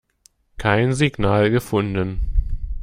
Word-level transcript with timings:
Kein 0.57 0.93
Signal 0.95 1.51
gefunden. 1.51 2.21